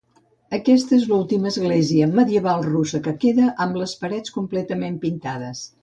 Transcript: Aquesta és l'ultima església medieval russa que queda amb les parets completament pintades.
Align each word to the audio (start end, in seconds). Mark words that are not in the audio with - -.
Aquesta 0.57 0.95
és 0.97 1.05
l'ultima 1.11 1.51
església 1.51 2.09
medieval 2.21 2.65
russa 2.71 3.03
que 3.09 3.17
queda 3.27 3.53
amb 3.67 3.81
les 3.83 3.97
parets 4.05 4.39
completament 4.41 5.03
pintades. 5.09 5.63